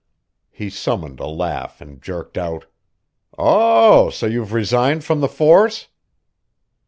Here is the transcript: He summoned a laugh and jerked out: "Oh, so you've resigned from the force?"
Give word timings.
He 0.49 0.71
summoned 0.71 1.19
a 1.19 1.27
laugh 1.27 1.79
and 1.79 2.01
jerked 2.01 2.35
out: 2.35 2.65
"Oh, 3.37 4.09
so 4.09 4.25
you've 4.25 4.51
resigned 4.51 5.03
from 5.03 5.21
the 5.21 5.27
force?" 5.29 5.89